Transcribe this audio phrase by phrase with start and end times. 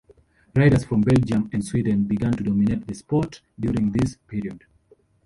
[0.55, 4.65] Riders from Belgium and Sweden began to dominate the sport during this period.